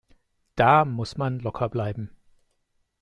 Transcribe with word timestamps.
Da 0.55 0.83
muss 0.83 1.15
man 1.15 1.37
locker 1.37 1.69
bleiben. 1.69 2.09